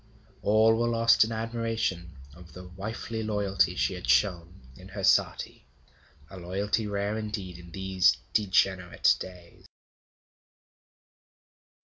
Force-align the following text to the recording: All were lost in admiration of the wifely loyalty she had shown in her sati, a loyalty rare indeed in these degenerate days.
All 0.41 0.73
were 0.79 0.87
lost 0.87 1.23
in 1.23 1.31
admiration 1.31 2.17
of 2.33 2.53
the 2.53 2.67
wifely 2.69 3.21
loyalty 3.21 3.75
she 3.75 3.93
had 3.93 4.09
shown 4.09 4.63
in 4.75 4.87
her 4.87 5.03
sati, 5.03 5.67
a 6.27 6.37
loyalty 6.39 6.87
rare 6.87 7.19
indeed 7.19 7.59
in 7.59 7.69
these 7.71 8.17
degenerate 8.33 9.15
days. 9.19 9.67